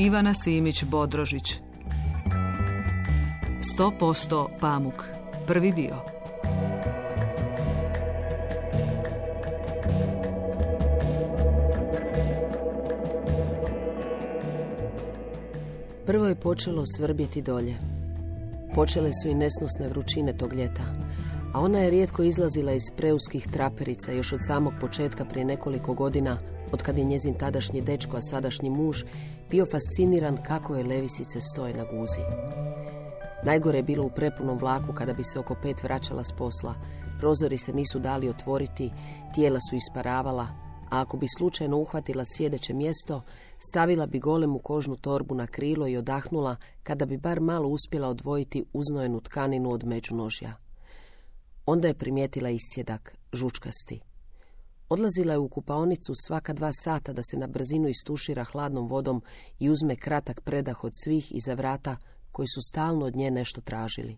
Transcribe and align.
Ivana 0.00 0.34
Simić 0.34 0.84
Bodrožić. 0.84 1.54
100% 3.78 4.46
pamuk. 4.60 5.04
Prvi 5.46 5.72
dio. 5.72 5.96
Prvo 16.06 16.26
je 16.26 16.34
počelo 16.34 16.86
svrbjeti 16.86 17.42
dolje. 17.42 17.74
Počele 18.74 19.10
su 19.22 19.28
i 19.28 19.34
nesnosne 19.34 19.88
vrućine 19.88 20.36
tog 20.36 20.52
ljeta, 20.52 20.82
a 21.54 21.60
ona 21.60 21.78
je 21.78 21.90
rijetko 21.90 22.22
izlazila 22.22 22.72
iz 22.72 22.90
preuskih 22.96 23.48
traperica 23.52 24.12
još 24.12 24.32
od 24.32 24.40
samog 24.46 24.72
početka 24.80 25.24
prije 25.24 25.44
nekoliko 25.44 25.94
godina, 25.94 26.38
od 26.72 26.82
kad 26.82 26.98
je 26.98 27.04
njezin 27.04 27.34
tadašnji 27.34 27.80
dečko, 27.80 28.16
a 28.16 28.20
sadašnji 28.20 28.70
muž, 28.70 29.02
bio 29.50 29.66
fasciniran 29.72 30.36
kako 30.42 30.76
je 30.76 30.84
levisice 30.84 31.40
stoje 31.40 31.74
na 31.74 31.84
guzi. 31.84 32.20
Najgore 33.44 33.78
je 33.78 33.82
bilo 33.82 34.06
u 34.06 34.10
prepunom 34.10 34.58
vlaku 34.58 34.92
kada 34.92 35.12
bi 35.12 35.24
se 35.24 35.38
oko 35.38 35.54
pet 35.62 35.82
vraćala 35.82 36.24
s 36.24 36.32
posla. 36.32 36.74
Prozori 37.18 37.58
se 37.58 37.72
nisu 37.72 37.98
dali 37.98 38.28
otvoriti, 38.28 38.90
tijela 39.34 39.58
su 39.70 39.76
isparavala, 39.76 40.46
a 40.90 41.00
ako 41.00 41.16
bi 41.16 41.26
slučajno 41.38 41.76
uhvatila 41.76 42.24
sjedeće 42.26 42.74
mjesto, 42.74 43.22
stavila 43.58 44.06
bi 44.06 44.18
golemu 44.18 44.58
kožnu 44.58 44.96
torbu 44.96 45.34
na 45.34 45.46
krilo 45.46 45.88
i 45.88 45.96
odahnula 45.96 46.56
kada 46.82 47.06
bi 47.06 47.16
bar 47.16 47.40
malo 47.40 47.68
uspjela 47.68 48.08
odvojiti 48.08 48.64
uznojenu 48.72 49.20
tkaninu 49.20 49.70
od 49.70 49.84
međunožja. 49.84 50.54
Onda 51.66 51.88
je 51.88 51.94
primijetila 51.94 52.50
iscjedak, 52.50 53.16
žučkasti. 53.32 54.00
Odlazila 54.92 55.32
je 55.32 55.38
u 55.38 55.48
kupaonicu 55.48 56.12
svaka 56.14 56.52
dva 56.52 56.72
sata 56.72 57.12
da 57.12 57.22
se 57.22 57.36
na 57.36 57.46
brzinu 57.46 57.88
istušira 57.88 58.44
hladnom 58.44 58.88
vodom 58.88 59.22
i 59.58 59.70
uzme 59.70 59.96
kratak 59.96 60.40
predah 60.40 60.84
od 60.84 60.92
svih 61.04 61.32
iza 61.34 61.54
vrata 61.54 61.96
koji 62.32 62.46
su 62.46 62.60
stalno 62.70 63.06
od 63.06 63.16
nje 63.16 63.30
nešto 63.30 63.60
tražili. 63.60 64.16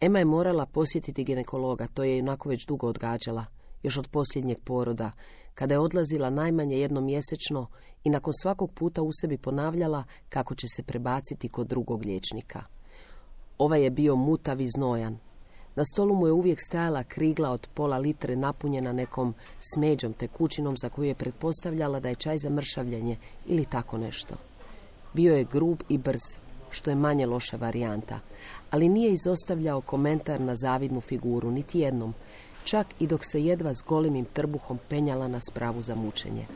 Ema 0.00 0.18
je 0.18 0.24
morala 0.24 0.66
posjetiti 0.66 1.24
ginekologa, 1.24 1.86
to 1.94 2.04
je 2.04 2.22
onako 2.22 2.48
već 2.48 2.66
dugo 2.66 2.86
odgađala, 2.86 3.44
još 3.82 3.96
od 3.96 4.08
posljednjeg 4.08 4.58
poroda, 4.64 5.12
kada 5.54 5.74
je 5.74 5.78
odlazila 5.78 6.30
najmanje 6.30 6.78
jednom 6.78 7.04
mjesečno 7.04 7.66
i 8.04 8.10
nakon 8.10 8.32
svakog 8.32 8.72
puta 8.74 9.02
u 9.02 9.10
sebi 9.20 9.38
ponavljala 9.38 10.04
kako 10.28 10.54
će 10.54 10.66
se 10.76 10.82
prebaciti 10.82 11.48
kod 11.48 11.66
drugog 11.66 12.04
liječnika. 12.04 12.64
Ovaj 13.58 13.82
je 13.82 13.90
bio 13.90 14.16
mutav 14.16 14.60
i 14.60 14.68
znojan. 14.76 15.18
Na 15.76 15.84
stolu 15.84 16.14
mu 16.14 16.26
je 16.26 16.32
uvijek 16.32 16.58
stajala 16.60 17.04
krigla 17.04 17.50
od 17.50 17.66
pola 17.74 17.98
litre 17.98 18.36
napunjena 18.36 18.92
nekom 18.92 19.34
smeđom 19.74 20.12
tekućinom 20.12 20.76
za 20.76 20.88
koju 20.88 21.08
je 21.08 21.14
pretpostavljala 21.14 22.00
da 22.00 22.08
je 22.08 22.14
čaj 22.14 22.38
za 22.38 22.50
mršavljenje 22.50 23.16
ili 23.46 23.64
tako 23.64 23.98
nešto. 23.98 24.34
Bio 25.12 25.36
je 25.36 25.44
grub 25.44 25.82
i 25.88 25.98
brz, 25.98 26.22
što 26.70 26.90
je 26.90 26.96
manje 26.96 27.26
loša 27.26 27.56
varijanta, 27.56 28.18
ali 28.70 28.88
nije 28.88 29.12
izostavljao 29.12 29.80
komentar 29.80 30.40
na 30.40 30.54
zavidnu 30.56 31.00
figuru, 31.00 31.50
niti 31.50 31.78
jednom, 31.78 32.14
čak 32.64 32.86
i 32.98 33.06
dok 33.06 33.24
se 33.24 33.44
jedva 33.44 33.74
s 33.74 33.82
golimim 33.82 34.24
trbuhom 34.24 34.78
penjala 34.88 35.28
na 35.28 35.40
spravu 35.50 35.82
za 35.82 35.94
mučenje. 35.94 36.46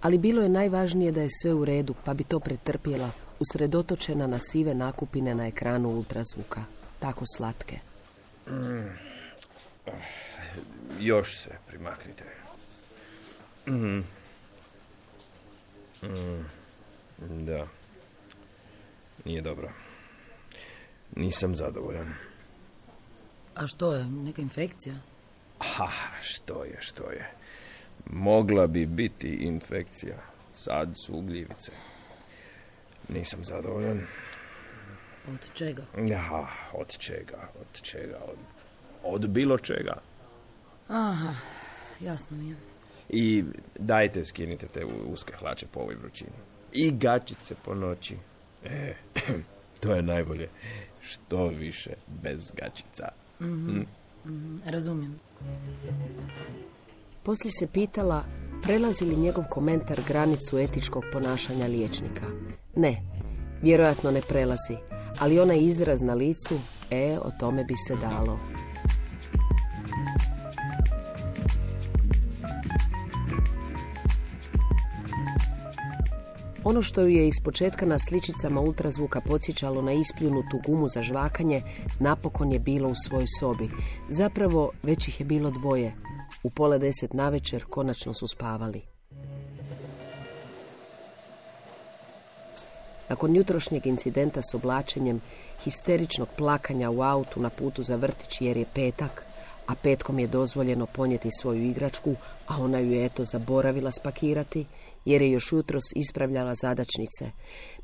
Ali 0.00 0.18
bilo 0.18 0.42
je 0.42 0.48
najvažnije 0.48 1.12
da 1.12 1.22
je 1.22 1.28
sve 1.42 1.54
u 1.54 1.64
redu, 1.64 1.94
pa 2.04 2.14
bi 2.14 2.24
to 2.24 2.40
pretrpjela, 2.40 3.10
usredotočena 3.40 4.26
na 4.26 4.38
sive 4.38 4.74
nakupine 4.74 5.34
na 5.34 5.46
ekranu 5.46 5.88
ultrazvuka, 5.88 6.64
tako 6.98 7.24
slatke. 7.36 7.93
Mm. 8.46 8.98
Još 11.00 11.38
se 11.38 11.50
primaknite. 11.66 12.24
Mm. 13.66 14.02
Mm. 16.02 17.44
Da. 17.44 17.66
Nije 19.24 19.40
dobro. 19.40 19.70
Nisam 21.16 21.56
zadovoljan. 21.56 22.14
A 23.54 23.66
što 23.66 23.94
je? 23.94 24.04
Neka 24.04 24.42
infekcija? 24.42 24.94
Ha, 25.58 25.88
što 26.22 26.64
je, 26.64 26.76
što 26.80 27.10
je. 27.10 27.30
Mogla 28.06 28.66
bi 28.66 28.86
biti 28.86 29.28
infekcija. 29.28 30.16
Sad 30.52 30.92
su 31.06 31.14
ugljivice. 31.14 31.72
Nisam 33.08 33.44
zadovoljan. 33.44 34.00
Od 35.28 35.54
čega? 35.54 35.82
Ja, 36.06 36.48
od 36.72 36.98
čega, 36.98 37.48
od 37.60 37.82
čega, 37.82 38.18
od, 38.28 38.38
od 39.04 39.28
bilo 39.28 39.58
čega. 39.58 39.96
Aha, 40.88 41.34
jasno 42.00 42.36
mi 42.36 42.48
je. 42.48 42.56
I 43.08 43.44
dajte 43.78 44.24
skinite 44.24 44.66
te 44.66 44.84
uske 44.84 45.32
hlače 45.36 45.66
po 45.66 45.80
ovoj 45.80 45.94
vrućini. 45.94 46.30
I 46.72 46.92
gačice 46.92 47.54
po 47.64 47.74
noći. 47.74 48.16
E, 48.64 48.94
to 49.80 49.94
je 49.94 50.02
najbolje. 50.02 50.48
Što 51.02 51.46
više 51.46 51.90
bez 52.22 52.50
gačica. 52.50 53.08
Mhm, 53.40 53.80
mhm, 54.24 54.58
razumijem. 54.66 55.20
Poslije 57.22 57.52
se 57.52 57.66
pitala 57.66 58.24
prelazi 58.62 59.04
li 59.04 59.16
njegov 59.16 59.44
komentar 59.50 60.00
granicu 60.08 60.58
etičkog 60.58 61.04
ponašanja 61.12 61.66
liječnika. 61.66 62.26
Ne, 62.76 63.02
vjerojatno 63.62 64.10
ne 64.10 64.20
prelazi, 64.28 64.76
ali 65.18 65.40
onaj 65.40 65.58
izraz 65.58 66.02
na 66.02 66.14
licu, 66.14 66.58
e, 66.90 67.18
o 67.22 67.30
tome 67.40 67.64
bi 67.64 67.74
se 67.88 67.96
dalo. 67.96 68.38
Ono 76.64 76.82
što 76.82 77.00
ju 77.00 77.08
je 77.08 77.28
ispočetka 77.28 77.86
na 77.86 77.98
sličicama 77.98 78.60
ultrazvuka 78.60 79.20
podsjećalo 79.20 79.82
na 79.82 79.92
ispljunutu 79.92 80.60
gumu 80.66 80.88
za 80.88 81.02
žvakanje, 81.02 81.62
napokon 82.00 82.52
je 82.52 82.58
bilo 82.58 82.88
u 82.88 82.94
svojoj 82.94 83.26
sobi. 83.40 83.70
Zapravo, 84.08 84.70
već 84.82 85.08
ih 85.08 85.20
je 85.20 85.26
bilo 85.26 85.50
dvoje. 85.50 85.94
U 86.42 86.50
pola 86.50 86.78
deset 86.78 87.12
navečer 87.12 87.64
konačno 87.64 88.14
su 88.14 88.26
spavali. 88.26 88.93
Nakon 93.08 93.36
jutrošnjeg 93.36 93.86
incidenta 93.86 94.42
s 94.42 94.54
oblačenjem, 94.54 95.20
histeričnog 95.64 96.28
plakanja 96.36 96.90
u 96.90 97.02
autu 97.02 97.40
na 97.40 97.50
putu 97.50 97.82
za 97.82 97.96
vrtić 97.96 98.40
jer 98.40 98.56
je 98.56 98.66
petak, 98.74 99.24
a 99.66 99.74
petkom 99.74 100.18
je 100.18 100.26
dozvoljeno 100.26 100.86
ponijeti 100.86 101.28
svoju 101.40 101.64
igračku, 101.64 102.14
a 102.46 102.62
ona 102.62 102.78
ju 102.78 102.92
je 102.92 103.04
eto 103.06 103.24
zaboravila 103.24 103.92
spakirati, 103.92 104.66
jer 105.04 105.22
je 105.22 105.30
još 105.30 105.52
jutros 105.52 105.84
ispravljala 105.94 106.54
zadačnice. 106.62 107.30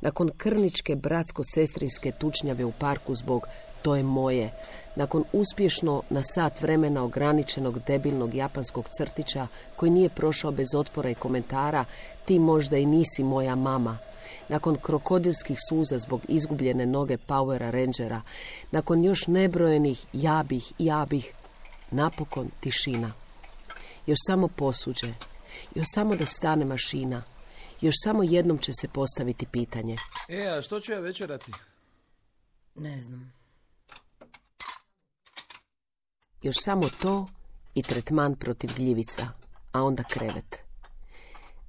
Nakon 0.01 0.31
krničke 0.37 0.97
bratsko-sestrinske 0.97 2.13
tučnjave 2.19 2.65
u 2.65 2.73
parku 2.73 3.15
zbog 3.15 3.47
to 3.83 3.97
je 3.97 4.03
moje, 4.03 4.51
nakon 4.97 5.25
uspješno 5.33 6.03
na 6.11 6.23
sat 6.23 6.63
vremena 6.63 7.05
ograničenog 7.05 7.79
debilnog 7.87 8.35
japanskog 8.35 8.89
crtića 8.99 9.47
koji 9.77 9.91
nije 9.91 10.09
prošao 10.09 10.51
bez 10.51 10.75
otpora 10.75 11.11
i 11.11 11.15
komentara 11.15 11.85
ti 12.25 12.39
možda 12.39 12.77
i 12.77 12.87
nisi 12.87 13.25
moja 13.25 13.55
mama, 13.55 13.99
nakon 14.51 14.77
krokodilskih 14.83 15.59
suza 15.69 15.99
zbog 15.99 16.21
izgubljene 16.29 16.87
noge 16.87 17.17
Powera 17.17 17.71
Rangera, 17.71 18.21
nakon 18.71 19.05
još 19.05 19.27
nebrojenih 19.27 20.07
ja 20.13 20.43
bih, 20.49 20.73
ja 20.79 21.07
bih, 21.11 21.33
napokon 21.91 22.51
tišina. 22.61 23.13
Još 24.07 24.19
samo 24.27 24.49
posuđe, 24.49 25.15
još 25.75 25.87
samo 25.95 26.17
da 26.17 26.27
stane 26.27 26.65
mašina. 26.65 27.23
Još 27.81 27.95
samo 28.05 28.23
jednom 28.23 28.59
će 28.59 28.73
se 28.81 28.89
postaviti 28.89 29.47
pitanje. 29.47 29.97
E, 30.29 30.47
a 30.47 30.63
što 30.63 30.81
ću 30.81 30.93
ja 30.93 30.99
večerati? 30.99 31.53
Ne 32.75 33.01
znam. 33.01 33.33
Još 36.43 36.57
samo 36.59 36.89
to 37.01 37.27
i 37.75 37.83
tretman 37.83 38.35
protiv 38.35 38.71
gljivica, 38.77 39.29
a 39.73 39.83
onda 39.83 40.03
krevet. 40.03 40.70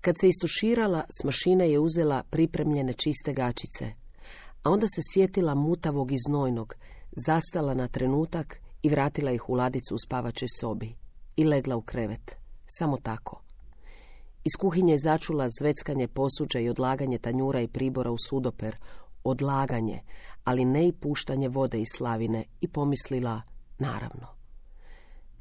Kad 0.02 0.16
se 0.22 0.28
istuširala, 0.28 1.04
s 1.10 1.46
je 1.64 1.80
uzela 1.80 2.24
pripremljene 2.30 2.94
čiste 2.94 3.34
gačice, 3.34 3.86
a 4.64 4.70
onda 4.70 4.88
se 4.88 5.02
sjetila 5.14 5.56
mutavog 5.56 6.12
i 6.12 6.18
znojnog, 6.28 6.76
zastala 7.12 7.74
na 7.74 7.88
trenutak 7.88 8.62
i 8.84 8.90
vratila 8.90 9.32
ih 9.32 9.50
u 9.50 9.54
ladicu 9.54 9.96
u 9.96 9.98
spavačoj 9.98 10.48
sobi 10.60 10.96
i 11.36 11.44
legla 11.44 11.76
u 11.76 11.82
krevet. 11.82 12.36
Samo 12.68 12.98
tako. 12.98 13.42
Iz 14.44 14.52
kuhinje 14.60 14.94
je 14.94 15.00
začula 15.00 15.48
zveckanje 15.60 16.08
posuđa 16.08 16.60
i 16.60 16.70
odlaganje 16.70 17.18
tanjura 17.18 17.62
i 17.62 17.68
pribora 17.68 18.12
u 18.12 18.18
sudoper. 18.30 18.76
Odlaganje, 19.24 20.02
ali 20.44 20.66
ne 20.66 20.88
i 20.88 20.94
puštanje 20.94 21.50
vode 21.50 21.82
iz 21.82 21.88
slavine 21.98 22.46
i 22.62 22.68
pomislila, 22.68 23.42
naravno. 23.80 24.28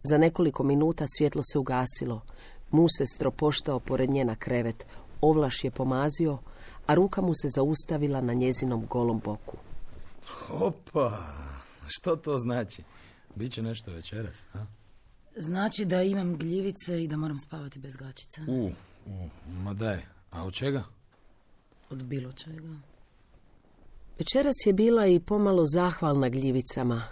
Za 0.03 0.19
nekoliko 0.19 0.63
minuta 0.63 1.05
svjetlo 1.19 1.43
se 1.53 1.59
ugasilo. 1.59 2.23
Mu 2.70 2.87
se 2.88 3.06
stropoštao 3.06 3.81
pored 3.81 4.11
nje 4.11 4.25
na 4.25 4.37
krevet. 4.37 4.87
Ovlaš 5.20 5.64
je 5.64 5.70
pomazio, 5.70 6.38
a 6.87 6.94
ruka 6.94 7.20
mu 7.22 7.34
se 7.34 7.49
zaustavila 7.56 8.20
na 8.20 8.32
njezinom 8.32 8.87
golom 8.87 9.20
boku. 9.25 9.56
Opa, 10.50 11.19
što 11.87 12.17
to 12.17 12.38
znači? 12.38 12.82
Biće 13.34 13.62
nešto 13.62 13.90
večeras, 13.90 14.44
a? 14.55 14.67
Znači 15.37 15.84
da 15.84 16.02
imam 16.02 16.37
gljivice 16.37 17.05
i 17.05 17.08
da 17.08 17.17
moram 17.17 17.38
spavati 17.38 17.78
bez 17.78 17.96
gačica. 17.96 18.43
U, 18.49 18.70
u, 19.06 19.28
ma 19.62 19.75
daj, 19.75 20.02
a 20.31 20.44
od 20.44 20.52
čega? 20.52 20.84
od 21.90 22.05
bilo 22.05 22.32
čega. 22.32 22.75
Večeras 24.19 24.56
je 24.67 24.72
bila 24.72 25.06
i 25.06 25.20
pomalo 25.20 25.67
zahvalna 25.67 26.28
gljivicama, 26.28 27.02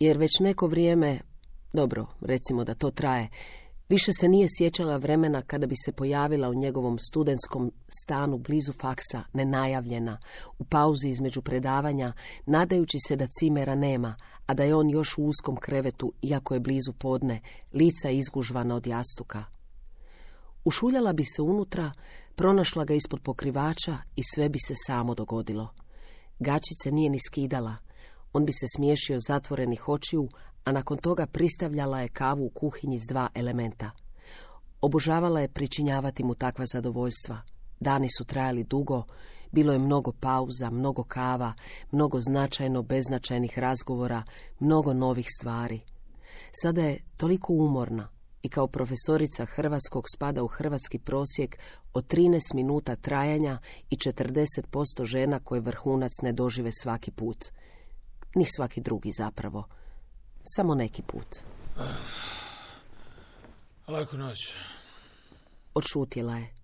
jer 0.00 0.18
već 0.18 0.30
neko 0.40 0.66
vrijeme, 0.66 1.18
dobro, 1.72 2.06
recimo 2.20 2.64
da 2.64 2.74
to 2.74 2.90
traje, 2.90 3.28
više 3.92 4.12
se 4.12 4.28
nije 4.28 4.48
sjećala 4.58 4.96
vremena 4.96 5.42
kada 5.42 5.66
bi 5.66 5.74
se 5.84 5.92
pojavila 5.92 6.48
u 6.48 6.54
njegovom 6.54 6.98
studentskom 6.98 7.72
stanu 8.02 8.38
blizu 8.38 8.72
faksa, 8.80 9.22
nenajavljena, 9.32 10.18
u 10.58 10.64
pauzi 10.64 11.08
između 11.08 11.42
predavanja, 11.42 12.12
nadajući 12.46 12.98
se 13.08 13.16
da 13.16 13.26
cimera 13.26 13.74
nema, 13.74 14.16
a 14.46 14.54
da 14.54 14.64
je 14.64 14.74
on 14.74 14.90
još 14.90 15.18
u 15.18 15.24
uskom 15.24 15.56
krevetu, 15.56 16.12
iako 16.22 16.54
je 16.54 16.60
blizu 16.60 16.92
podne, 16.98 17.40
lica 17.72 18.10
izgužvana 18.10 18.76
od 18.76 18.86
jastuka. 18.86 19.44
Ušuljala 20.64 21.12
bi 21.12 21.24
se 21.24 21.42
unutra, 21.42 21.92
pronašla 22.34 22.84
ga 22.84 22.94
ispod 22.94 23.20
pokrivača 23.20 23.98
i 24.16 24.22
sve 24.34 24.48
bi 24.48 24.58
se 24.58 24.74
samo 24.86 25.14
dogodilo. 25.14 25.68
Gačice 26.38 26.90
nije 26.90 27.10
ni 27.10 27.18
skidala. 27.28 27.76
On 28.32 28.44
bi 28.44 28.52
se 28.52 28.66
smiješio 28.76 29.18
zatvorenih 29.28 29.88
očiju, 29.88 30.28
a 30.64 30.72
nakon 30.72 30.98
toga 30.98 31.26
pristavljala 31.26 32.00
je 32.00 32.08
kavu 32.08 32.46
u 32.46 32.50
kuhinji 32.50 32.98
s 32.98 33.06
dva 33.08 33.28
elementa. 33.34 33.90
Obožavala 34.80 35.40
je 35.40 35.48
pričinjavati 35.48 36.24
mu 36.24 36.34
takva 36.34 36.66
zadovoljstva. 36.66 37.40
Dani 37.80 38.08
su 38.18 38.24
trajali 38.24 38.64
dugo, 38.64 39.04
bilo 39.52 39.72
je 39.72 39.78
mnogo 39.78 40.12
pauza, 40.12 40.70
mnogo 40.70 41.04
kava, 41.04 41.52
mnogo 41.90 42.20
značajno 42.20 42.82
beznačajnih 42.82 43.58
razgovora, 43.58 44.22
mnogo 44.60 44.92
novih 44.92 45.26
stvari. 45.40 45.80
Sada 46.62 46.82
je 46.82 47.04
toliko 47.16 47.52
umorna 47.52 48.08
i 48.42 48.48
kao 48.48 48.66
profesorica 48.66 49.44
hrvatskog 49.44 50.04
spada 50.16 50.42
u 50.42 50.46
hrvatski 50.46 50.98
prosjek 50.98 51.58
od 51.94 52.06
13 52.06 52.40
minuta 52.54 52.96
trajanja 52.96 53.58
i 53.90 53.96
40% 53.96 55.04
žena 55.04 55.38
koje 55.38 55.60
vrhunac 55.60 56.12
ne 56.22 56.32
dožive 56.32 56.70
svaki 56.82 57.10
put. 57.10 57.44
Ni 58.34 58.44
svaki 58.44 58.80
drugi 58.80 59.10
zapravo. 59.18 59.64
Samo 60.44 60.74
neki 60.74 61.02
put. 61.02 61.26
Laku 63.88 64.16
noć. 64.16 64.38
Odšutjela 65.74 66.36
je. 66.36 66.54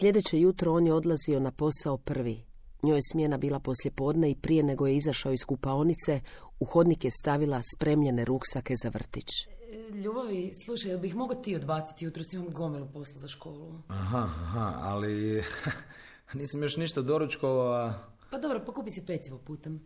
Sljedeće 0.00 0.40
jutro 0.40 0.72
on 0.72 0.86
je 0.86 0.92
odlazio 0.92 1.40
na 1.40 1.50
posao 1.50 1.98
prvi. 1.98 2.44
Njoj 2.82 2.96
je 2.96 3.02
smjena 3.12 3.36
bila 3.38 3.60
poslje 3.60 3.90
podne 3.90 4.30
i 4.30 4.34
prije 4.34 4.62
nego 4.62 4.86
je 4.86 4.96
izašao 4.96 5.32
iz 5.32 5.44
kupaonice, 5.46 6.20
u 6.60 6.64
hodnik 6.64 7.04
je 7.04 7.10
stavila 7.10 7.62
spremljene 7.76 8.24
ruksake 8.24 8.74
za 8.82 8.88
vrtić. 8.88 9.26
E, 9.72 9.96
Ljubavi, 9.96 10.50
slušaj, 10.64 10.98
bih 10.98 11.14
mogao 11.14 11.42
ti 11.42 11.56
odbaciti 11.56 12.04
jutro, 12.04 12.22
imam 12.32 12.52
gomilu 12.52 12.88
posla 12.92 13.20
za 13.20 13.28
školu. 13.28 13.74
Aha, 13.88 14.28
aha, 14.42 14.74
ali 14.80 15.44
nisam 16.34 16.62
još 16.62 16.76
ništa 16.76 17.02
doručkovao, 17.02 17.72
a... 17.72 17.94
Pa 18.30 18.38
dobro, 18.38 18.64
pokupi 18.66 18.90
si 18.90 19.06
pecivo 19.06 19.38
putem. 19.38 19.80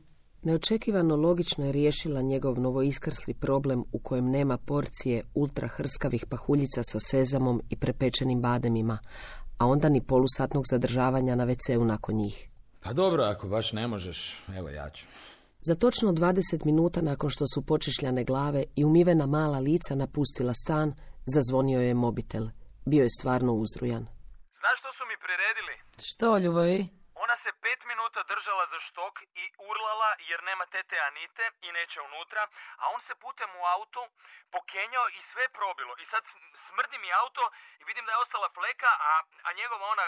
Neočekivano 0.44 1.16
logično 1.16 1.66
je 1.66 1.72
riješila 1.72 2.22
njegov 2.22 2.60
novoiskrsli 2.60 3.34
problem 3.34 3.84
u 3.92 3.98
kojem 3.98 4.30
nema 4.30 4.58
porcije 4.58 5.22
ultra 5.34 5.68
hrskavih 5.68 6.26
pahuljica 6.26 6.82
sa 6.82 6.98
sezamom 7.00 7.62
i 7.70 7.76
prepečenim 7.76 8.40
bademima, 8.40 8.98
a 9.58 9.66
onda 9.66 9.88
ni 9.88 10.00
polusatnog 10.00 10.64
zadržavanja 10.70 11.34
na 11.34 11.46
WC-u 11.46 11.84
nakon 11.84 12.14
njih. 12.14 12.48
Pa 12.80 12.92
dobro, 12.92 13.24
ako 13.24 13.48
baš 13.48 13.72
ne 13.72 13.88
možeš, 13.88 14.44
evo 14.58 14.68
ja 14.68 14.90
ću. 14.90 15.06
Za 15.60 15.74
točno 15.74 16.12
20 16.12 16.64
minuta 16.64 17.00
nakon 17.02 17.30
što 17.30 17.44
su 17.54 17.62
počešljane 17.62 18.24
glave 18.24 18.64
i 18.76 18.84
umivena 18.84 19.26
mala 19.26 19.58
lica 19.58 19.94
napustila 19.94 20.52
stan, 20.54 20.94
zazvonio 21.26 21.80
je 21.80 21.94
mobitel. 21.94 22.48
Bio 22.86 23.02
je 23.02 23.10
stvarno 23.20 23.52
uzrujan. 23.52 24.06
Znaš 24.60 24.78
što 24.80 24.88
su 24.96 25.02
mi 25.10 25.16
priredili? 25.24 25.74
Što, 25.98 26.38
ljubavi? 26.38 27.03
Ona 27.34 27.46
se 27.50 27.60
pet 27.66 27.80
minuta 27.92 28.20
držala 28.32 28.64
za 28.72 28.78
štok 28.86 29.14
i 29.42 29.44
urlala 29.70 30.10
jer 30.30 30.38
nema 30.50 30.64
tete 30.74 30.96
Anite 31.08 31.44
i 31.66 31.68
neće 31.78 31.98
unutra, 32.08 32.42
a 32.82 32.84
on 32.94 33.00
se 33.06 33.14
putem 33.24 33.50
u 33.60 33.62
auto 33.76 34.00
pokenjao 34.56 35.06
i 35.18 35.20
sve 35.30 35.44
probilo. 35.58 35.92
I 36.02 36.04
sad 36.12 36.22
sm- 36.32 36.52
smrdi 36.66 36.96
mi 37.04 37.08
auto 37.22 37.42
i 37.80 37.82
vidim 37.90 38.04
da 38.06 38.12
je 38.12 38.22
ostala 38.24 38.48
fleka, 38.56 38.90
a, 39.10 39.12
a 39.46 39.48
njegova 39.60 39.84
ona, 39.94 40.04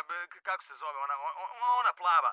kako 0.49 0.63
se 0.69 0.75
zove, 0.83 0.99
ona, 1.07 1.17
ona 1.83 1.93
plava, 2.03 2.31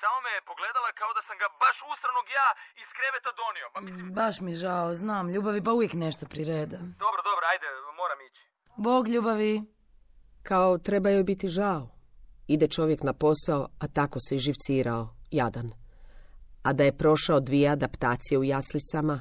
samo 0.00 0.16
me 0.24 0.30
je 0.36 0.46
pogledala 0.50 0.90
kao 1.00 1.10
da 1.16 1.22
sam 1.28 1.36
ga 1.42 1.48
baš 1.64 1.76
ustranog 1.92 2.26
ja 2.38 2.48
iz 2.82 2.88
kreveta 2.96 3.30
donio. 3.42 3.66
Pa 3.74 3.80
mislim, 3.88 4.06
Baš 4.20 4.34
mi 4.46 4.52
žao, 4.64 4.86
znam, 5.02 5.24
ljubavi, 5.34 5.60
pa 5.66 5.70
uvijek 5.78 5.94
nešto 6.06 6.24
prirede. 6.32 6.76
dobro, 7.04 7.20
dobro, 7.30 7.44
ajde, 7.52 7.66
moram 8.02 8.18
ići. 8.28 8.42
Bog 8.86 9.02
ljubavi. 9.14 9.52
Kao 10.50 10.70
treba 10.86 11.08
joj 11.10 11.24
biti 11.32 11.48
žao. 11.58 11.93
Ide 12.46 12.68
čovjek 12.68 13.02
na 13.02 13.12
posao, 13.12 13.68
a 13.78 13.88
tako 13.88 14.20
se 14.20 14.36
i 14.36 14.38
živcirao, 14.38 15.08
jadan. 15.30 15.72
A 16.62 16.72
da 16.72 16.84
je 16.84 16.96
prošao 16.96 17.40
dvije 17.40 17.68
adaptacije 17.68 18.38
u 18.38 18.44
jaslicama, 18.44 19.20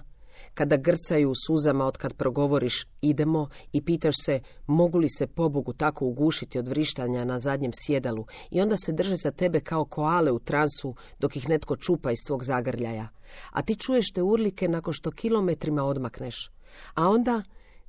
kada 0.54 0.78
grcaju 0.78 1.32
u 1.32 1.36
suzama 1.48 1.86
od 1.86 1.98
kad 1.98 2.14
progovoriš 2.14 2.86
idemo 3.02 3.50
i 3.72 3.82
pitaš 3.82 4.16
se 4.26 4.40
mogu 4.68 4.98
li 4.98 5.10
se 5.10 5.28
pobogu 5.28 5.74
tako 5.74 6.06
ugušiti 6.06 6.60
od 6.60 6.68
vrištanja 6.68 7.26
na 7.26 7.40
zadnjem 7.40 7.72
sjedalu 7.86 8.26
i 8.52 8.62
onda 8.62 8.78
se 8.78 8.92
drže 8.92 9.16
za 9.16 9.32
tebe 9.32 9.60
kao 9.60 9.86
koale 9.86 10.32
u 10.32 10.40
transu 10.40 10.96
dok 11.20 11.36
ih 11.36 11.50
netko 11.50 11.76
čupa 11.76 12.12
iz 12.12 12.20
tvog 12.28 12.44
zagrljaja. 12.44 13.08
A 13.52 13.62
ti 13.62 13.76
čuješ 13.76 14.12
te 14.12 14.22
urlike 14.22 14.68
nakon 14.68 14.94
što 14.94 15.12
kilometrima 15.12 15.84
odmakneš. 15.84 16.52
A 16.94 17.10
onda 17.10 17.44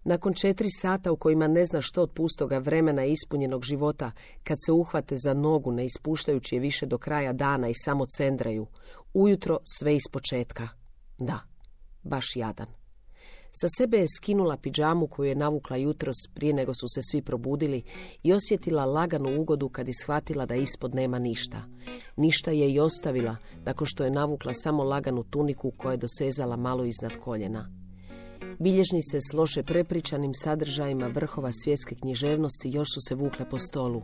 nakon 0.05 0.35
četiri 0.35 0.71
sata 0.71 1.13
u 1.13 1.17
kojima 1.17 1.49
ne 1.49 1.67
znaš 1.67 1.89
što 1.89 2.03
od 2.03 2.11
pustoga 2.11 2.59
vremena 2.59 3.05
i 3.05 3.13
ispunjenog 3.13 3.65
života, 3.65 4.13
kad 4.45 4.59
se 4.67 4.73
uhvate 4.73 5.17
za 5.17 5.35
nogu 5.35 5.73
ne 5.73 5.85
ispuštajući 5.85 6.55
je 6.55 6.61
više 6.61 6.87
do 6.87 6.99
kraja 6.99 7.33
dana 7.33 7.69
i 7.69 7.75
samo 7.75 8.07
cendraju, 8.07 8.67
ujutro 9.15 9.59
sve 9.79 9.97
iz 9.97 10.03
početka. 10.13 10.69
Da, 11.19 11.41
baš 12.03 12.37
jadan. 12.37 12.67
Sa 13.61 13.69
sebe 13.79 13.99
je 13.99 14.07
skinula 14.17 14.57
pidžamu 14.57 15.07
koju 15.07 15.29
je 15.29 15.35
navukla 15.35 15.77
jutros 15.77 16.17
prije 16.35 16.55
nego 16.55 16.75
su 16.75 16.87
se 16.95 17.01
svi 17.11 17.23
probudili 17.23 17.83
i 18.23 18.33
osjetila 18.33 18.85
laganu 18.85 19.41
ugodu 19.41 19.69
kad 19.69 19.89
je 19.89 19.95
shvatila 20.03 20.47
da 20.47 20.55
ispod 20.55 20.95
nema 20.95 21.19
ništa. 21.19 21.63
Ništa 22.17 22.51
je 22.51 22.73
i 22.73 22.81
ostavila 22.81 23.37
nakon 23.65 23.87
što 23.87 24.05
je 24.05 24.11
navukla 24.11 24.55
samo 24.55 24.85
laganu 24.85 25.25
tuniku 25.25 25.73
koja 25.77 25.93
je 25.93 25.97
dosezala 25.97 26.57
malo 26.57 26.85
iznad 26.85 27.13
koljena. 27.17 27.84
Bilježnice 28.59 29.19
s 29.21 29.33
loše 29.33 29.63
prepričanim 29.63 30.35
sadržajima 30.35 31.07
vrhova 31.07 31.53
svjetske 31.53 31.95
književnosti 31.95 32.71
još 32.71 32.89
su 32.95 33.01
se 33.09 33.15
vukle 33.15 33.49
po 33.51 33.59
stolu 33.59 34.03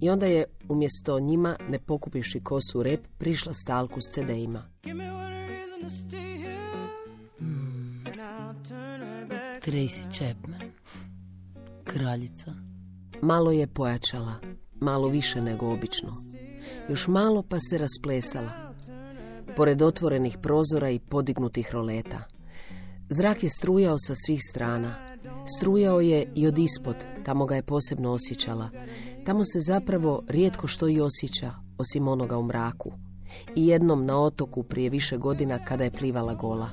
i 0.00 0.10
onda 0.10 0.26
je 0.26 0.44
umjesto 0.68 1.20
njima, 1.20 1.56
ne 1.68 1.78
pokupivši 1.78 2.40
kosu 2.40 2.82
rep, 2.82 3.00
prišla 3.18 3.52
stalku 3.54 4.00
s 4.00 4.14
CD-ima. 4.14 4.62
Tracy 9.60 10.12
Chapman. 10.16 10.60
Kraljica. 11.84 12.52
Malo 13.22 13.52
je 13.52 13.66
pojačala, 13.66 14.34
malo 14.74 15.08
više 15.08 15.40
nego 15.40 15.72
obično. 15.72 16.12
Još 16.88 17.08
malo 17.08 17.42
pa 17.42 17.56
se 17.60 17.78
rasplesala. 17.78 18.74
Pored 19.56 19.82
otvorenih 19.82 20.38
prozora 20.42 20.90
i 20.90 20.98
podignutih 20.98 21.70
roleta. 21.72 22.35
Zrak 23.08 23.42
je 23.42 23.50
strujao 23.50 23.98
sa 23.98 24.14
svih 24.14 24.40
strana. 24.50 24.94
Strujao 25.58 26.00
je 26.00 26.32
i 26.34 26.46
od 26.46 26.58
ispod, 26.58 26.96
tamo 27.24 27.46
ga 27.46 27.56
je 27.56 27.62
posebno 27.62 28.12
osjećala. 28.12 28.70
Tamo 29.26 29.44
se 29.44 29.60
zapravo 29.60 30.22
rijetko 30.28 30.66
što 30.66 30.88
i 30.88 31.00
osjeća, 31.00 31.52
osim 31.78 32.08
onoga 32.08 32.38
u 32.38 32.42
mraku. 32.42 32.92
I 33.56 33.66
jednom 33.66 34.06
na 34.06 34.20
otoku 34.20 34.62
prije 34.62 34.90
više 34.90 35.16
godina 35.16 35.58
kada 35.64 35.84
je 35.84 35.90
plivala 35.90 36.34
gola. 36.34 36.70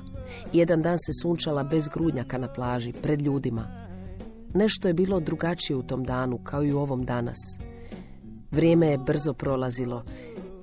I 0.52 0.58
jedan 0.58 0.82
dan 0.82 0.98
se 0.98 1.12
sunčala 1.22 1.64
bez 1.64 1.88
grudnjaka 1.88 2.38
na 2.38 2.52
plaži, 2.52 2.92
pred 2.92 3.22
ljudima. 3.22 3.68
Nešto 4.54 4.88
je 4.88 4.94
bilo 4.94 5.20
drugačije 5.20 5.76
u 5.76 5.82
tom 5.82 6.04
danu, 6.04 6.38
kao 6.38 6.64
i 6.64 6.72
u 6.72 6.78
ovom 6.78 7.04
danas. 7.04 7.38
Vrijeme 8.50 8.86
je 8.86 8.98
brzo 8.98 9.32
prolazilo. 9.32 10.04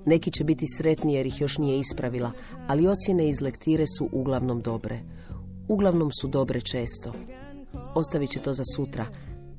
Neki 0.05 0.31
će 0.31 0.43
biti 0.43 0.65
sretni 0.77 1.13
jer 1.13 1.25
ih 1.25 1.41
još 1.41 1.57
nije 1.57 1.79
ispravila, 1.79 2.31
ali 2.67 2.87
ocjene 2.87 3.29
iz 3.29 3.41
lektire 3.41 3.85
su 3.97 4.09
uglavnom 4.11 4.61
dobre. 4.61 4.99
Uglavnom 5.71 6.11
su 6.11 6.27
dobre 6.27 6.61
često. 6.61 7.13
Ostavit 7.95 8.29
će 8.29 8.39
to 8.39 8.53
za 8.53 8.63
sutra, 8.75 9.05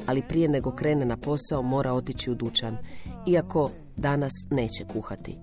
ali 0.07 0.23
prije 0.28 0.49
nego 0.49 0.71
krene 0.71 1.04
na 1.04 1.16
posao 1.16 1.62
mora 1.62 1.92
otići 1.92 2.31
u 2.31 2.35
dućan, 2.35 2.76
iako 3.26 3.71
danas 3.97 4.33
neće 4.50 4.85
kuhati. 4.92 5.38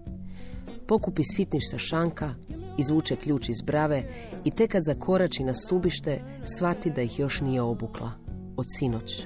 Pokupi 0.88 1.24
sitniš 1.24 1.70
sa 1.72 1.78
šanka, 1.78 2.34
izvuče 2.78 3.16
ključ 3.16 3.50
iz 3.50 3.62
brave 3.66 4.04
i 4.44 4.52
tek 4.52 4.72
kad 4.72 4.84
zakorači 4.84 5.44
na 5.44 5.54
stubište, 5.54 6.22
shvati 6.58 6.90
da 6.90 7.02
ih 7.02 7.20
još 7.20 7.42
nije 7.42 7.62
obukla. 7.62 8.12
Od 8.58 8.66
sinoć. 8.78 9.26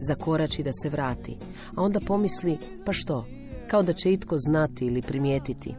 Zakorači 0.00 0.62
da 0.62 0.70
se 0.72 0.88
vrati, 0.88 1.36
a 1.76 1.82
onda 1.82 2.00
pomisli, 2.00 2.58
pa 2.86 2.92
što, 2.92 3.26
kao 3.66 3.82
da 3.82 3.92
će 3.92 4.12
itko 4.12 4.36
znati 4.38 4.86
ili 4.86 5.02
primijetiti. 5.02 5.74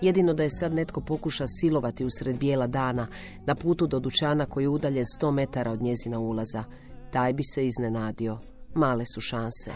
Jedino 0.00 0.34
da 0.34 0.42
je 0.42 0.50
sad 0.50 0.74
netko 0.74 1.00
pokuša 1.00 1.44
silovati 1.46 2.04
usred 2.04 2.38
bijela 2.38 2.66
dana 2.66 3.06
na 3.46 3.54
putu 3.54 3.86
do 3.86 3.98
dućana 3.98 4.46
koji 4.46 4.64
je 4.64 4.68
udaljen 4.68 5.06
sto 5.16 5.30
metara 5.32 5.70
od 5.70 5.82
njezina 5.82 6.18
ulaza. 6.18 6.64
Taj 7.10 7.32
bi 7.32 7.42
se 7.44 7.66
iznenadio. 7.66 8.38
Male 8.74 9.04
su 9.14 9.20
šanse. 9.20 9.70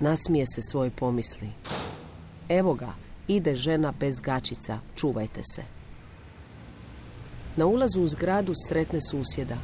Nasmije 0.00 0.46
se 0.46 0.62
svoj 0.62 0.90
pomisli. 0.90 1.48
Evo 2.48 2.74
ga, 2.74 2.92
ide 3.28 3.56
žena 3.56 3.92
bez 4.00 4.20
gačica, 4.20 4.78
čuvajte 4.96 5.40
se. 5.54 5.62
Na 7.56 7.66
ulazu 7.66 8.00
u 8.00 8.08
zgradu 8.08 8.52
sretne 8.68 9.00
susjeda. 9.10 9.56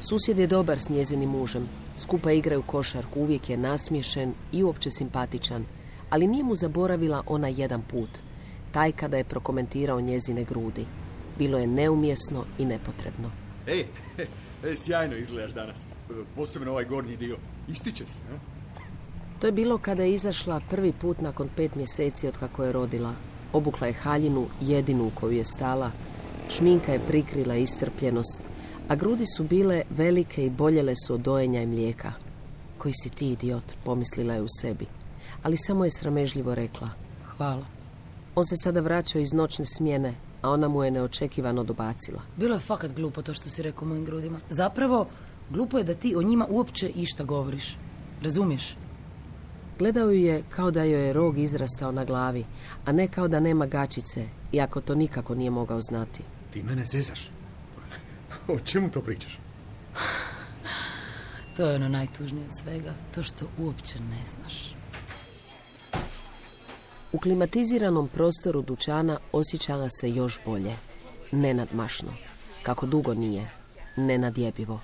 Susjed 0.00 0.38
je 0.38 0.46
dobar 0.46 0.78
s 0.78 0.88
njezinim 0.88 1.30
mužem. 1.30 1.68
Skupa 1.98 2.32
igraju 2.32 2.62
košarku, 2.62 3.20
uvijek 3.20 3.50
je 3.50 3.56
nasmiješen 3.56 4.34
i 4.52 4.62
uopće 4.62 4.90
simpatičan. 4.90 5.64
Ali 6.10 6.26
nije 6.26 6.44
mu 6.44 6.56
zaboravila 6.56 7.22
ona 7.26 7.48
jedan 7.48 7.82
put. 7.82 8.10
Taj 8.72 8.92
kada 8.92 9.16
je 9.16 9.24
prokomentirao 9.24 10.00
njezine 10.00 10.44
grudi. 10.44 10.86
Bilo 11.38 11.58
je 11.58 11.66
neumjesno 11.66 12.44
i 12.58 12.64
nepotrebno. 12.64 13.30
Ej, 13.66 13.84
ej, 14.66 14.76
sjajno 14.76 15.16
izgledaš 15.16 15.52
danas. 15.52 15.86
Posebno 16.36 16.70
ovaj 16.70 16.84
gornji 16.84 17.16
dio. 17.16 17.36
Ističe 17.68 18.06
se, 18.06 18.18
ne? 18.30 18.38
To 19.40 19.46
je 19.46 19.52
bilo 19.52 19.78
kada 19.78 20.02
je 20.02 20.14
izašla 20.14 20.60
prvi 20.70 20.92
put 20.92 21.20
nakon 21.20 21.48
pet 21.56 21.74
mjeseci 21.74 22.28
od 22.28 22.36
kako 22.38 22.64
je 22.64 22.72
rodila. 22.72 23.14
Obukla 23.52 23.86
je 23.86 23.92
haljinu, 23.92 24.46
jedinu 24.60 25.06
u 25.06 25.10
koju 25.14 25.32
je 25.32 25.44
stala. 25.44 25.90
Šminka 26.50 26.92
je 26.92 27.00
prikrila 27.08 27.56
iscrpljenost, 27.56 28.42
a 28.88 28.94
grudi 28.94 29.24
su 29.36 29.44
bile 29.44 29.82
velike 29.90 30.46
i 30.46 30.50
boljele 30.50 30.94
su 31.06 31.14
od 31.14 31.20
dojenja 31.20 31.62
i 31.62 31.66
mlijeka. 31.66 32.12
Koji 32.78 32.94
si 32.94 33.10
ti 33.10 33.30
idiot, 33.30 33.64
pomislila 33.84 34.34
je 34.34 34.42
u 34.42 34.48
sebi. 34.60 34.86
Ali 35.42 35.56
samo 35.56 35.84
je 35.84 35.90
sramežljivo 35.90 36.54
rekla. 36.54 36.88
Hvala. 37.36 37.75
On 38.38 38.44
se 38.44 38.56
sada 38.56 38.80
vraćao 38.80 39.20
iz 39.20 39.32
noćne 39.32 39.64
smjene, 39.64 40.14
a 40.42 40.50
ona 40.50 40.68
mu 40.68 40.84
je 40.84 40.90
neočekivano 40.90 41.64
dobacila. 41.64 42.22
Bilo 42.36 42.54
je 42.54 42.60
fakat 42.60 42.92
glupo 42.92 43.22
to 43.22 43.34
što 43.34 43.48
si 43.48 43.62
rekao 43.62 43.88
mojim 43.88 44.04
grudima. 44.04 44.38
Zapravo, 44.50 45.06
glupo 45.50 45.78
je 45.78 45.84
da 45.84 45.94
ti 45.94 46.16
o 46.16 46.22
njima 46.22 46.46
uopće 46.50 46.88
išta 46.88 47.24
govoriš. 47.24 47.76
Razumiješ? 48.22 48.76
Gledao 49.78 50.10
ju 50.10 50.20
je 50.20 50.42
kao 50.50 50.70
da 50.70 50.82
joj 50.82 51.06
je 51.06 51.12
rog 51.12 51.38
izrastao 51.38 51.92
na 51.92 52.04
glavi, 52.04 52.44
a 52.84 52.92
ne 52.92 53.08
kao 53.08 53.28
da 53.28 53.40
nema 53.40 53.66
gačice, 53.66 54.28
iako 54.52 54.80
to 54.80 54.94
nikako 54.94 55.34
nije 55.34 55.50
mogao 55.50 55.80
znati. 55.82 56.22
Ti 56.52 56.62
mene 56.62 56.84
zezaš. 56.84 57.30
O 58.48 58.58
čemu 58.58 58.90
to 58.90 59.00
pričaš? 59.00 59.38
To 61.56 61.66
je 61.66 61.74
ono 61.74 61.88
najtužnije 61.88 62.44
od 62.44 62.50
svega. 62.62 62.94
To 63.14 63.22
što 63.22 63.46
uopće 63.58 64.00
ne 64.00 64.20
znaš. 64.34 64.74
U 67.12 67.18
klimatiziranom 67.18 68.08
prostoru 68.08 68.62
dućana 68.62 69.18
osjećala 69.32 69.88
se 70.00 70.10
još 70.10 70.40
bolje. 70.44 70.76
Nenadmašno. 71.32 72.12
Kako 72.62 72.86
dugo 72.86 73.14
nije. 73.14 73.50
Nenadjebivo. 73.96 74.80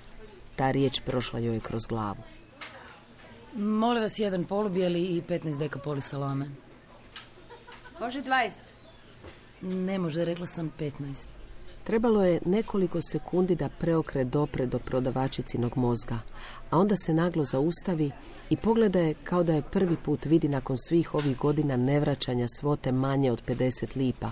Ta 0.55 0.71
riječ 0.71 1.01
prošla 1.05 1.39
joj 1.39 1.55
je 1.55 1.59
kroz 1.59 1.81
glavu. 1.89 2.23
Molim 3.55 4.03
vas 4.03 4.19
jedan 4.19 4.43
polubijeli 4.43 5.01
i 5.01 5.21
15 5.21 5.57
deka 5.57 5.79
poli 5.79 6.01
salame. 6.01 6.49
Može 7.99 8.21
20. 8.21 8.51
Ne 9.61 9.99
može, 9.99 10.25
rekla 10.25 10.45
sam 10.45 10.71
15. 10.79 10.91
Trebalo 11.83 12.25
je 12.25 12.39
nekoliko 12.45 12.99
sekundi 13.01 13.55
da 13.55 13.69
preokre 13.69 14.23
dopre 14.23 14.65
do 14.65 14.79
prodavačicinog 14.79 15.77
mozga, 15.77 16.19
a 16.69 16.77
onda 16.79 16.95
se 16.95 17.13
naglo 17.13 17.45
zaustavi 17.45 18.11
i 18.53 18.57
pogleda 18.57 18.99
je 18.99 19.13
kao 19.13 19.43
da 19.43 19.53
je 19.53 19.61
prvi 19.61 19.95
put 20.05 20.25
vidi 20.25 20.47
nakon 20.47 20.77
svih 20.77 21.13
ovih 21.13 21.37
godina 21.37 21.77
nevraćanja 21.77 22.47
svote 22.47 22.91
manje 22.91 23.31
od 23.31 23.43
50 23.47 23.97
lipa, 23.97 24.31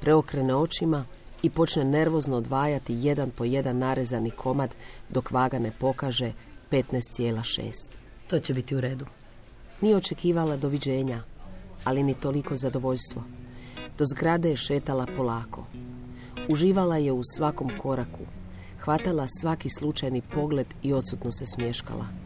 preokrene 0.00 0.54
očima 0.54 1.04
i 1.42 1.50
počne 1.50 1.84
nervozno 1.84 2.36
odvajati 2.36 2.94
jedan 2.94 3.30
po 3.30 3.44
jedan 3.44 3.78
narezani 3.78 4.30
komad 4.30 4.74
dok 5.08 5.30
vaga 5.30 5.58
ne 5.58 5.72
pokaže 5.80 6.32
15,6. 6.70 7.72
To 8.26 8.38
će 8.38 8.54
biti 8.54 8.76
u 8.76 8.80
redu. 8.80 9.06
Nije 9.80 9.96
očekivala 9.96 10.56
doviđenja, 10.56 11.22
ali 11.84 12.02
ni 12.02 12.14
toliko 12.14 12.56
zadovoljstvo. 12.56 13.22
Do 13.98 14.04
zgrade 14.04 14.50
je 14.50 14.56
šetala 14.56 15.06
polako. 15.16 15.66
Uživala 16.48 16.96
je 16.96 17.12
u 17.12 17.20
svakom 17.36 17.70
koraku. 17.78 18.26
Hvatala 18.80 19.26
svaki 19.40 19.68
slučajni 19.68 20.22
pogled 20.34 20.66
i 20.82 20.92
odsutno 20.92 21.32
se 21.32 21.46
smješkala. 21.46 22.23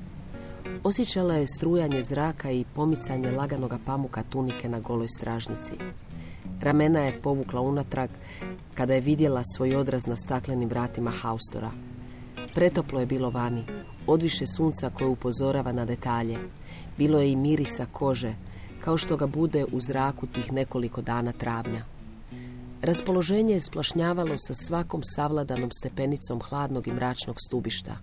Osjećala 0.84 1.34
je 1.34 1.46
strujanje 1.46 2.02
zraka 2.02 2.50
i 2.50 2.64
pomicanje 2.74 3.30
laganoga 3.30 3.78
pamuka 3.86 4.22
tunike 4.22 4.68
na 4.68 4.80
goloj 4.80 5.08
stražnici. 5.08 5.74
Ramena 6.60 7.00
je 7.00 7.20
povukla 7.22 7.60
unatrag 7.60 8.10
kada 8.74 8.94
je 8.94 9.00
vidjela 9.00 9.42
svoj 9.56 9.76
odraz 9.76 10.06
na 10.06 10.16
staklenim 10.16 10.68
vratima 10.68 11.10
haustora. 11.10 11.70
Pretoplo 12.54 13.00
je 13.00 13.06
bilo 13.06 13.30
vani, 13.30 13.64
odviše 14.06 14.46
sunca 14.46 14.90
koje 14.90 15.08
upozorava 15.08 15.72
na 15.72 15.84
detalje. 15.84 16.38
Bilo 16.98 17.20
je 17.20 17.32
i 17.32 17.36
mirisa 17.36 17.86
kože, 17.92 18.34
kao 18.80 18.96
što 18.96 19.16
ga 19.16 19.26
bude 19.26 19.64
u 19.72 19.80
zraku 19.80 20.26
tih 20.26 20.52
nekoliko 20.52 21.02
dana 21.02 21.32
travnja. 21.32 21.84
Raspoloženje 22.82 23.54
je 23.54 23.60
splašnjavalo 23.60 24.38
sa 24.38 24.54
svakom 24.54 25.00
savladanom 25.04 25.70
stepenicom 25.70 26.40
hladnog 26.40 26.88
i 26.88 26.92
mračnog 26.92 27.36
stubišta. 27.46 27.96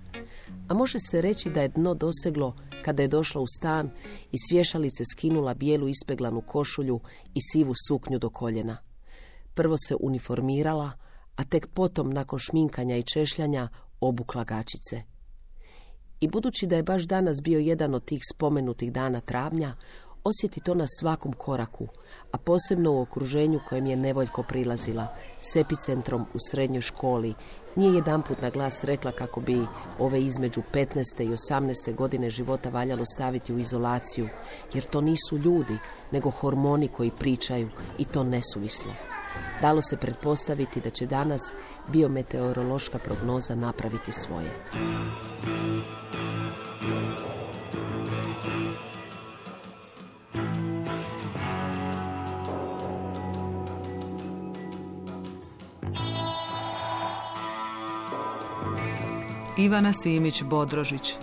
A 0.67 0.73
može 0.73 0.99
se 0.99 1.21
reći 1.21 1.49
da 1.49 1.61
je 1.61 1.67
dno 1.67 1.93
doseglo 1.93 2.55
kada 2.85 3.01
je 3.01 3.07
došla 3.07 3.41
u 3.41 3.47
stan 3.47 3.89
i 4.31 4.37
svješalice 4.49 5.03
skinula 5.11 5.53
bijelu 5.53 5.87
ispeglanu 5.87 6.41
košulju 6.41 6.99
i 7.33 7.39
sivu 7.51 7.73
suknju 7.87 8.19
do 8.19 8.29
koljena. 8.29 8.77
Prvo 9.53 9.75
se 9.87 9.95
uniformirala, 9.99 10.91
a 11.35 11.43
tek 11.43 11.67
potom, 11.67 12.09
nakon 12.09 12.39
šminkanja 12.39 12.97
i 12.97 13.03
češljanja, 13.03 13.67
obukla 13.99 14.43
gačice. 14.43 15.01
I 16.19 16.27
budući 16.27 16.67
da 16.67 16.75
je 16.75 16.83
baš 16.83 17.03
danas 17.03 17.37
bio 17.43 17.59
jedan 17.59 17.95
od 17.95 18.05
tih 18.05 18.21
spomenutih 18.33 18.91
dana 18.91 19.19
travnja, 19.19 19.75
osjeti 20.25 20.59
to 20.59 20.73
na 20.73 20.85
svakom 20.87 21.33
koraku, 21.33 21.87
a 22.31 22.37
posebno 22.37 22.91
u 22.91 23.01
okruženju 23.01 23.59
kojem 23.69 23.85
je 23.85 23.95
nevoljko 23.95 24.43
prilazila, 24.43 25.07
s 25.41 25.55
epicentrom 25.55 26.25
u 26.33 26.37
srednjoj 26.49 26.81
školi, 26.81 27.33
nije 27.75 27.93
jedanput 27.93 28.41
na 28.41 28.49
glas 28.49 28.83
rekla 28.83 29.11
kako 29.11 29.41
bi 29.41 29.67
ove 29.99 30.21
između 30.21 30.61
15. 30.73 31.23
i 31.23 31.27
18. 31.27 31.95
godine 31.95 32.29
života 32.29 32.69
valjalo 32.69 33.05
staviti 33.05 33.53
u 33.53 33.59
izolaciju, 33.59 34.27
jer 34.73 34.83
to 34.83 35.01
nisu 35.01 35.37
ljudi, 35.37 35.77
nego 36.11 36.29
hormoni 36.29 36.87
koji 36.87 37.11
pričaju 37.19 37.69
i 37.97 38.05
to 38.05 38.23
nesuvislo. 38.23 38.91
Dalo 39.61 39.81
se 39.81 39.97
pretpostaviti 39.97 40.81
da 40.81 40.89
će 40.89 41.05
danas 41.05 41.53
biometeorološka 41.87 42.99
prognoza 42.99 43.55
napraviti 43.55 44.11
svoje. 44.11 44.51
Ivana 59.57 59.93
Simić 59.93 60.43
Bodrožić. 60.43 61.15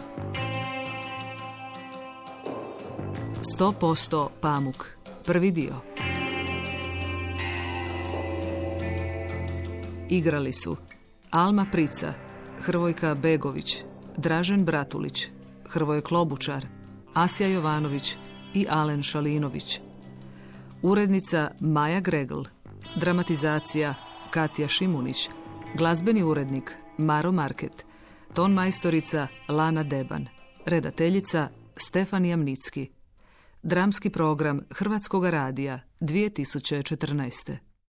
100% 3.59 4.29
Pamuk. 4.41 4.87
Prvi 5.25 5.51
dio. 5.51 5.75
Igrali 10.09 10.53
su 10.53 10.77
Alma 11.31 11.67
Prica 11.73 12.13
Hrvojka 12.59 13.15
Begović 13.15 13.77
Dražen 14.17 14.65
Bratulić 14.65 15.27
Hrvoje 15.69 16.01
Klobučar 16.01 16.67
Asja 17.15 17.49
Jovanović 17.49 18.17
i 18.55 18.67
Alen 18.71 19.03
Šalinović. 19.03 19.81
Urednica 20.83 21.51
Maja 21.61 22.01
Gregl 22.01 22.43
Dramatizacija 22.97 23.95
Katja 24.31 24.69
Šimunić 24.69 25.29
Glazbeni 25.75 26.23
urednik 26.23 26.73
Maro 26.99 27.33
Market 27.33 27.92
Ton 28.35 28.53
majstorica 28.53 29.29
Lana 29.49 29.83
Deban, 29.83 30.27
redateljica 30.67 31.49
Stefan 31.77 32.25
Jamnicki. 32.25 32.91
Dramski 33.63 34.11
program 34.11 34.61
Hrvatskog 34.71 35.25
radija 35.25 35.81
2014. 36.01 37.72